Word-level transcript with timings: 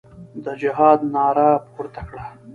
د 0.43 0.45
جهاد 0.61 0.99
ناره 1.13 1.49
پورته 1.73 2.01
کړه. 2.09 2.25